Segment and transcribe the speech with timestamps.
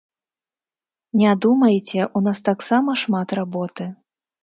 [1.21, 3.83] Не думайце, у нас таксама шмат работы.